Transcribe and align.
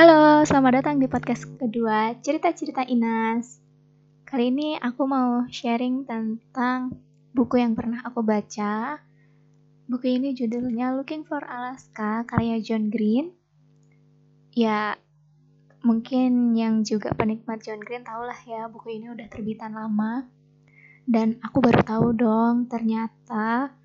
Halo, 0.00 0.40
selamat 0.48 0.80
datang 0.80 0.96
di 0.96 1.04
podcast 1.12 1.44
kedua 1.60 2.16
Cerita-cerita 2.24 2.88
Inas. 2.88 3.60
Kali 4.24 4.48
ini 4.48 4.72
aku 4.80 5.04
mau 5.04 5.44
sharing 5.52 6.08
tentang 6.08 6.96
buku 7.36 7.60
yang 7.60 7.76
pernah 7.76 8.00
aku 8.08 8.24
baca. 8.24 8.96
Buku 9.84 10.08
ini 10.08 10.32
judulnya 10.32 10.96
Looking 10.96 11.28
for 11.28 11.44
Alaska 11.44 12.24
karya 12.24 12.64
John 12.64 12.88
Green. 12.88 13.36
Ya, 14.56 14.96
mungkin 15.84 16.56
yang 16.56 16.80
juga 16.80 17.12
penikmat 17.12 17.60
John 17.60 17.84
Green 17.84 18.00
tahulah 18.00 18.40
ya 18.48 18.72
buku 18.72 18.96
ini 18.96 19.12
udah 19.12 19.28
terbitan 19.28 19.76
lama. 19.76 20.24
Dan 21.04 21.36
aku 21.44 21.60
baru 21.60 21.84
tahu 21.84 22.16
dong 22.16 22.72
ternyata 22.72 23.76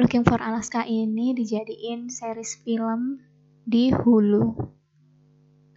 Looking 0.00 0.24
for 0.24 0.40
Alaska 0.40 0.88
ini 0.88 1.36
dijadiin 1.36 2.08
series 2.08 2.56
film 2.64 3.20
di 3.68 3.92
Hulu. 3.92 4.80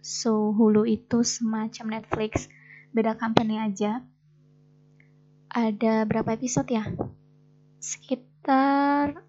So, 0.08 0.56
Hulu 0.56 0.88
itu 0.88 1.20
semacam 1.20 2.00
Netflix, 2.00 2.48
beda 2.96 3.20
company 3.20 3.60
aja. 3.60 4.00
Ada 5.52 6.08
berapa 6.08 6.32
episode 6.32 6.72
ya? 6.72 6.88
Sekitar 7.76 9.20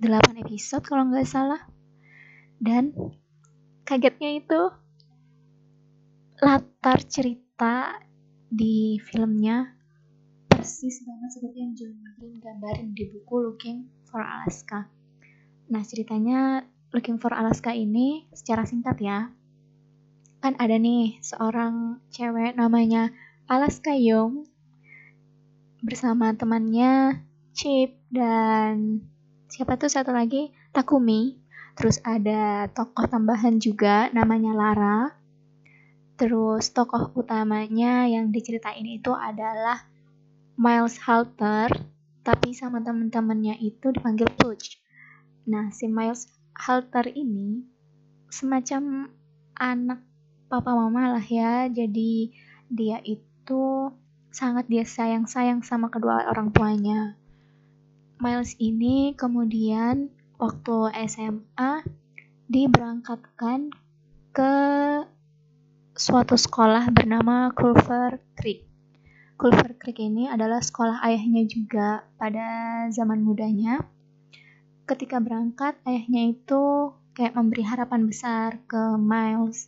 8 0.00 0.40
episode 0.40 0.88
kalau 0.88 1.12
nggak 1.12 1.28
salah. 1.28 1.60
Dan 2.56 2.96
kagetnya 3.84 4.40
itu 4.40 4.72
latar 6.40 7.04
cerita 7.04 8.00
di 8.48 8.96
filmnya 9.04 9.68
persis 10.48 11.04
banget 11.04 11.28
seperti 11.28 11.58
yang 11.60 11.72
John 11.76 12.00
Green 12.16 12.40
gambarin 12.40 12.96
di 12.96 13.04
buku 13.12 13.36
Looking 13.36 13.84
for 14.08 14.24
Alaska. 14.24 14.88
Nah, 15.68 15.84
ceritanya 15.84 16.64
Looking 16.88 17.20
for 17.20 17.36
Alaska 17.36 17.76
ini 17.76 18.32
secara 18.32 18.64
singkat 18.64 18.96
ya, 18.96 19.28
kan 20.42 20.58
ada 20.58 20.74
nih 20.74 21.22
seorang 21.22 22.02
cewek 22.10 22.58
namanya 22.58 23.14
Alaska 23.46 23.94
Young 23.94 24.44
bersama 25.80 26.34
temannya 26.34 27.22
Chip 27.54 27.94
dan 28.10 29.04
siapa 29.46 29.78
tuh 29.78 29.92
satu 29.92 30.10
lagi? 30.10 30.50
Takumi. 30.74 31.38
Terus 31.78 32.02
ada 32.04 32.68
tokoh 32.68 33.08
tambahan 33.08 33.56
juga 33.62 34.10
namanya 34.10 34.52
Lara. 34.52 35.00
Terus 36.18 36.74
tokoh 36.74 37.14
utamanya 37.16 38.04
yang 38.10 38.28
diceritain 38.34 38.84
itu 38.84 39.14
adalah 39.14 39.88
Miles 40.58 41.00
Halter 41.00 41.72
tapi 42.22 42.54
sama 42.54 42.78
temen-temennya 42.78 43.58
itu 43.58 43.90
dipanggil 43.90 44.30
Pooch 44.38 44.78
nah 45.42 45.74
si 45.74 45.90
Miles 45.90 46.30
Halter 46.54 47.10
ini 47.10 47.66
semacam 48.30 49.10
anak 49.58 50.00
papa 50.52 50.76
mama 50.76 51.16
lah 51.16 51.24
ya 51.24 51.64
jadi 51.72 52.28
dia 52.68 53.00
itu 53.08 53.88
sangat 54.28 54.68
dia 54.68 54.84
sayang-sayang 54.84 55.64
sama 55.64 55.88
kedua 55.88 56.28
orang 56.28 56.52
tuanya 56.52 57.16
Miles 58.20 58.52
ini 58.60 59.16
kemudian 59.16 60.12
waktu 60.36 60.92
SMA 61.08 61.88
diberangkatkan 62.52 63.72
ke 64.36 64.54
suatu 65.98 66.38
sekolah 66.38 66.86
bernama 66.94 67.50
Culver 67.50 68.22
Creek. 68.38 68.62
Culver 69.34 69.74
Creek 69.74 69.98
ini 69.98 70.30
adalah 70.30 70.62
sekolah 70.62 71.02
ayahnya 71.02 71.50
juga 71.50 72.06
pada 72.14 72.86
zaman 72.94 73.26
mudanya. 73.26 73.82
Ketika 74.86 75.18
berangkat, 75.18 75.74
ayahnya 75.82 76.30
itu 76.30 76.94
kayak 77.18 77.34
memberi 77.34 77.66
harapan 77.66 78.06
besar 78.06 78.62
ke 78.70 78.94
Miles 79.02 79.66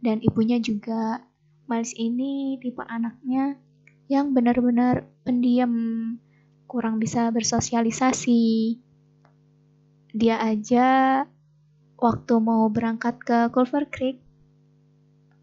dan 0.00 0.20
ibunya 0.24 0.60
juga 0.60 1.24
Miles 1.66 1.92
ini 1.98 2.62
tipe 2.62 2.82
anaknya 2.86 3.58
yang 4.06 4.30
benar-benar 4.30 5.02
pendiam 5.26 5.74
kurang 6.70 7.02
bisa 7.02 7.26
bersosialisasi. 7.34 8.78
Dia 10.14 10.38
aja 10.38 11.22
waktu 11.96 12.34
mau 12.38 12.68
berangkat 12.68 13.16
ke 13.24 13.38
Culver 13.50 13.88
Creek 13.88 14.20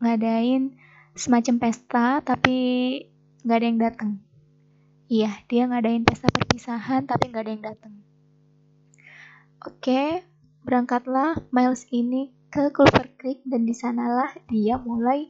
ngadain 0.03 0.77
semacam 1.17 1.55
pesta 1.57 2.21
tapi 2.21 2.55
nggak 3.41 3.57
ada 3.57 3.65
yang 3.65 3.79
datang 3.81 4.11
iya 5.09 5.31
dia 5.49 5.65
ngadain 5.65 6.05
pesta 6.05 6.29
perpisahan 6.29 7.07
tapi 7.09 7.31
nggak 7.31 7.43
ada 7.45 7.51
yang 7.53 7.65
datang 7.65 7.93
oke 9.65 10.03
berangkatlah 10.67 11.39
Miles 11.49 11.87
ini 11.89 12.29
ke 12.53 12.69
Culver 12.69 13.09
Creek 13.17 13.41
dan 13.49 13.65
di 13.65 13.73
sanalah 13.73 14.29
dia 14.45 14.77
mulai 14.77 15.25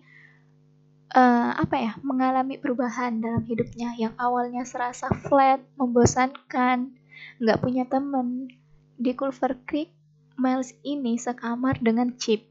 uh, 1.15 1.55
apa 1.55 1.75
ya 1.79 1.91
mengalami 2.03 2.59
perubahan 2.59 3.23
dalam 3.23 3.47
hidupnya 3.47 3.95
yang 3.95 4.11
awalnya 4.19 4.67
serasa 4.67 5.07
flat, 5.07 5.63
membosankan, 5.79 6.91
nggak 7.39 7.59
punya 7.63 7.87
temen. 7.87 8.51
Di 8.99 9.15
Culver 9.15 9.55
Creek, 9.63 9.95
Miles 10.35 10.75
ini 10.83 11.15
sekamar 11.15 11.79
dengan 11.79 12.11
Chip. 12.19 12.43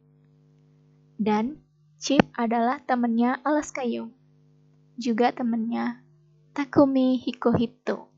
Dan 1.21 1.61
Chip 2.01 2.25
adalah 2.33 2.81
temennya 2.81 3.45
Alaska 3.45 3.85
Young. 3.85 4.09
Juga 4.97 5.37
temennya 5.37 6.01
Takumi 6.57 7.21
Hikohito. 7.21 8.09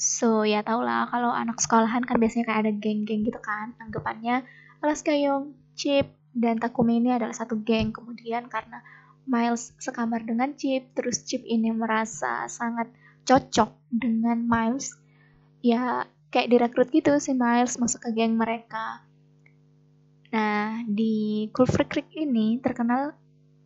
So 0.00 0.48
ya 0.48 0.64
tau 0.64 0.80
lah 0.80 1.04
kalau 1.12 1.36
anak 1.36 1.60
sekolahan 1.60 2.00
kan 2.04 2.16
biasanya 2.16 2.48
kayak 2.48 2.60
ada 2.64 2.72
geng-geng 2.72 3.28
gitu 3.28 3.40
kan. 3.44 3.76
Anggapannya 3.76 4.44
Alaska 4.84 5.16
Young, 5.16 5.56
Chip, 5.72 6.12
dan 6.36 6.60
Takumi 6.60 7.00
ini 7.00 7.16
adalah 7.16 7.32
satu 7.32 7.56
geng. 7.64 7.96
Kemudian 7.96 8.52
karena 8.52 8.84
Miles 9.24 9.72
sekamar 9.80 10.22
dengan 10.22 10.52
Chip, 10.54 10.92
terus 10.92 11.24
Chip 11.24 11.42
ini 11.48 11.72
merasa 11.72 12.44
sangat 12.46 12.92
cocok 13.26 13.72
dengan 13.90 14.38
Miles, 14.44 14.94
ya 15.64 16.06
kayak 16.30 16.52
direkrut 16.52 16.88
gitu 16.92 17.16
si 17.18 17.32
Miles 17.32 17.80
masuk 17.80 18.06
ke 18.06 18.10
geng 18.14 18.36
mereka. 18.36 19.02
Nah, 20.30 20.84
di 20.84 21.48
Culver 21.50 21.88
Creek 21.88 22.12
ini 22.12 22.60
terkenal 22.60 23.16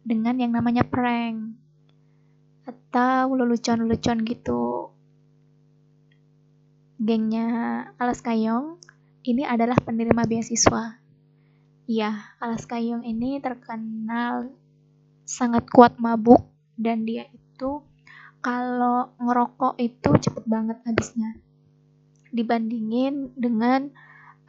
dengan 0.06 0.38
yang 0.38 0.54
namanya 0.54 0.86
prank 0.86 1.58
atau 2.64 3.34
lelucon-lelucon 3.34 4.22
gitu. 4.24 4.94
Gengnya 7.00 7.48
Alaska 7.96 8.36
Young 8.36 8.78
ini 9.24 9.44
adalah 9.44 9.76
penerima 9.76 10.24
beasiswa 10.24 10.99
Ya, 11.90 12.38
Alaska 12.38 12.78
Young 12.78 13.02
ini 13.02 13.42
terkenal 13.42 14.54
sangat 15.26 15.66
kuat 15.74 15.98
mabuk 15.98 16.46
dan 16.78 17.02
dia 17.02 17.26
itu 17.34 17.82
kalau 18.38 19.10
ngerokok 19.18 19.74
itu 19.74 20.10
cepet 20.22 20.46
banget 20.46 20.78
habisnya 20.86 21.34
dibandingin 22.30 23.34
dengan 23.34 23.90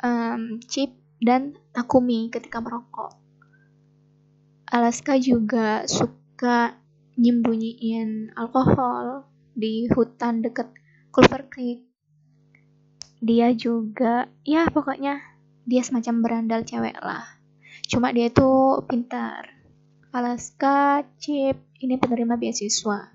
um, 0.06 0.62
Chip 0.70 0.94
dan 1.18 1.58
Takumi 1.74 2.30
ketika 2.30 2.62
merokok. 2.62 3.18
Alaska 4.70 5.18
juga 5.18 5.90
suka 5.90 6.78
nyembunyiin 7.18 8.38
alkohol 8.38 9.26
di 9.58 9.90
hutan 9.90 10.46
deket 10.46 10.70
Culver 11.10 11.50
Creek. 11.50 11.90
Dia 13.18 13.50
juga, 13.58 14.30
ya 14.46 14.70
pokoknya 14.70 15.31
dia 15.66 15.82
semacam 15.86 16.16
berandal 16.22 16.62
cewek 16.66 16.98
lah. 17.02 17.26
Cuma 17.88 18.14
dia 18.16 18.30
itu 18.32 18.80
pintar. 18.88 19.52
Alaska 20.12 21.08
Chip 21.20 21.56
ini 21.80 21.96
penerima 21.96 22.36
beasiswa. 22.36 23.12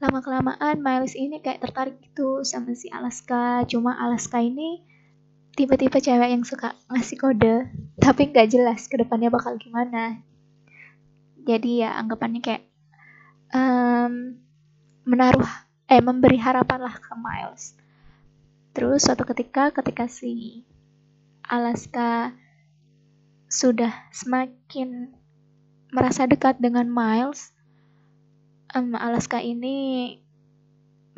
Lama 0.00 0.18
kelamaan 0.24 0.80
Miles 0.80 1.12
ini 1.16 1.40
kayak 1.44 1.60
tertarik 1.60 1.96
gitu 2.00 2.44
sama 2.44 2.72
si 2.72 2.88
Alaska. 2.88 3.64
Cuma 3.68 3.96
Alaska 3.96 4.40
ini 4.40 4.80
tiba-tiba 5.56 6.00
cewek 6.00 6.30
yang 6.32 6.44
suka 6.46 6.72
ngasih 6.88 7.18
kode 7.20 7.56
tapi 8.00 8.32
nggak 8.32 8.48
jelas 8.48 8.88
ke 8.88 8.96
depannya 8.96 9.28
bakal 9.28 9.60
gimana. 9.60 10.24
Jadi 11.44 11.84
ya 11.84 11.96
anggapannya 12.00 12.40
kayak 12.40 12.64
um, 13.52 14.40
menaruh 15.04 15.48
eh 15.90 16.00
memberi 16.00 16.40
harapan 16.40 16.80
lah 16.80 16.96
ke 16.96 17.12
Miles. 17.16 17.76
Terus 18.72 19.04
suatu 19.04 19.26
ketika 19.26 19.74
ketika 19.74 20.06
si 20.06 20.62
Alaska 21.50 22.30
sudah 23.50 23.90
semakin 24.14 25.10
merasa 25.90 26.22
dekat 26.30 26.62
dengan 26.62 26.86
Miles, 26.86 27.50
um, 28.70 28.94
Alaska 28.94 29.42
ini 29.42 30.14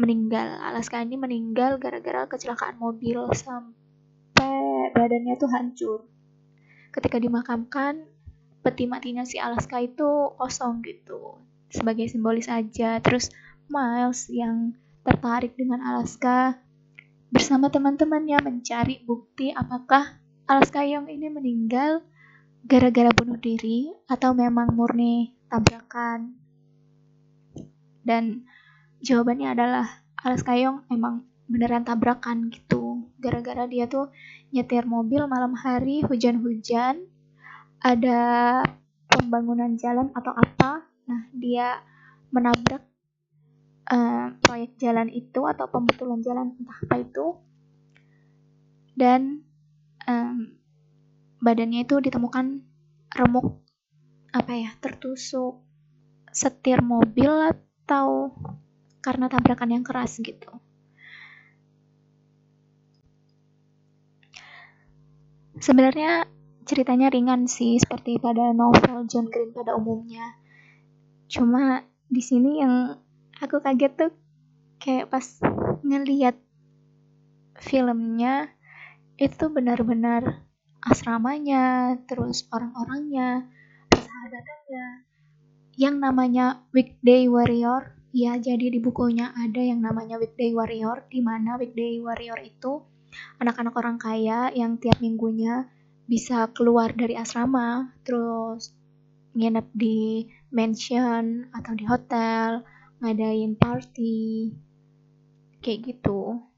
meninggal. 0.00 0.56
Alaska 0.64 1.04
ini 1.04 1.20
meninggal 1.20 1.76
gara-gara 1.76 2.24
kecelakaan 2.24 2.80
mobil 2.80 3.28
sampai 3.36 4.88
badannya 4.96 5.36
tuh 5.36 5.52
hancur. 5.52 5.98
Ketika 6.96 7.20
dimakamkan, 7.20 8.08
peti 8.64 8.88
matinya 8.88 9.28
si 9.28 9.36
Alaska 9.36 9.84
itu 9.84 10.32
kosong 10.40 10.80
gitu. 10.80 11.44
Sebagai 11.68 12.08
simbolis 12.08 12.48
aja. 12.48 13.04
Terus 13.04 13.28
Miles 13.68 14.32
yang 14.32 14.72
tertarik 15.04 15.60
dengan 15.60 15.84
Alaska 15.84 16.56
bersama 17.28 17.68
teman-temannya 17.68 18.40
mencari 18.40 19.04
bukti 19.04 19.52
apakah 19.52 20.21
Alaska 20.50 20.82
Young 20.82 21.06
ini 21.06 21.30
meninggal 21.30 22.02
gara-gara 22.66 23.10
bunuh 23.14 23.38
diri 23.38 23.90
atau 24.10 24.34
memang 24.34 24.74
murni 24.74 25.34
tabrakan. 25.46 26.34
Dan 28.02 28.46
jawabannya 29.02 29.54
adalah 29.54 29.86
Alas 30.18 30.42
Kayong 30.42 30.86
emang 30.90 31.26
beneran 31.46 31.86
tabrakan 31.86 32.50
gitu. 32.50 33.06
Gara-gara 33.22 33.70
dia 33.70 33.86
tuh 33.86 34.10
nyetir 34.50 34.86
mobil 34.86 35.22
malam 35.30 35.54
hari 35.54 36.02
hujan-hujan 36.02 37.06
ada 37.82 38.20
pembangunan 39.10 39.78
jalan 39.78 40.10
atau 40.14 40.34
apa. 40.34 40.86
Nah 41.06 41.30
dia 41.34 41.82
menabrak 42.34 42.82
uh, 43.90 44.34
proyek 44.42 44.74
jalan 44.78 45.06
itu 45.10 45.46
atau 45.46 45.70
pembetulan 45.70 46.18
jalan 46.22 46.54
entah 46.58 46.78
apa 46.82 46.96
itu. 46.98 47.26
Dan 48.94 49.51
um, 50.08 50.56
badannya 51.42 51.82
itu 51.82 51.98
ditemukan 51.98 52.62
remuk 53.12 53.60
apa 54.32 54.52
ya 54.56 54.70
tertusuk 54.80 55.60
setir 56.32 56.80
mobil 56.80 57.28
atau 57.28 58.32
karena 59.04 59.28
tabrakan 59.28 59.76
yang 59.76 59.84
keras 59.84 60.16
gitu. 60.22 60.48
Sebenarnya 65.62 66.26
ceritanya 66.64 67.12
ringan 67.12 67.44
sih 67.50 67.76
seperti 67.76 68.16
pada 68.16 68.54
novel 68.56 69.04
John 69.06 69.28
Green 69.28 69.52
pada 69.52 69.76
umumnya. 69.76 70.38
Cuma 71.28 71.84
di 72.08 72.22
sini 72.24 72.62
yang 72.64 72.96
aku 73.38 73.60
kaget 73.60 73.92
tuh 73.94 74.12
kayak 74.80 75.12
pas 75.12 75.22
ngeliat 75.84 76.38
filmnya 77.60 78.50
itu 79.22 79.46
benar-benar 79.46 80.42
asramanya, 80.82 81.94
terus 82.10 82.50
orang-orangnya, 82.50 83.46
persahabatannya, 83.86 85.06
yang 85.78 86.02
namanya 86.02 86.66
Weekday 86.74 87.30
Warrior. 87.30 87.94
Ya, 88.12 88.36
jadi 88.36 88.68
di 88.68 88.82
bukunya 88.82 89.30
ada 89.32 89.62
yang 89.62 89.80
namanya 89.80 90.18
Weekday 90.18 90.50
Warrior, 90.52 91.06
di 91.06 91.22
mana 91.22 91.54
Weekday 91.54 92.02
Warrior 92.02 92.42
itu 92.42 92.82
anak-anak 93.38 93.72
orang 93.78 93.96
kaya 93.96 94.50
yang 94.52 94.76
tiap 94.82 94.98
minggunya 94.98 95.70
bisa 96.10 96.50
keluar 96.50 96.92
dari 96.92 97.14
asrama, 97.14 97.94
terus 98.02 98.74
nginep 99.32 99.66
di 99.72 100.28
mansion 100.52 101.48
atau 101.56 101.72
di 101.72 101.88
hotel, 101.88 102.66
ngadain 103.00 103.56
party, 103.56 104.52
kayak 105.64 105.80
gitu. 105.88 106.51